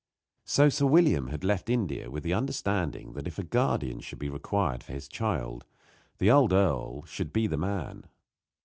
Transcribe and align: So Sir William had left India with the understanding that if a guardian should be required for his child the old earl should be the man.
So 0.45 0.69
Sir 0.69 0.87
William 0.87 1.27
had 1.27 1.43
left 1.43 1.69
India 1.69 2.09
with 2.09 2.23
the 2.23 2.33
understanding 2.33 3.13
that 3.13 3.27
if 3.27 3.37
a 3.37 3.43
guardian 3.43 3.99
should 3.99 4.17
be 4.17 4.29
required 4.29 4.81
for 4.81 4.93
his 4.93 5.07
child 5.07 5.63
the 6.17 6.31
old 6.31 6.51
earl 6.53 7.03
should 7.05 7.31
be 7.31 7.45
the 7.45 7.57
man. 7.59 8.05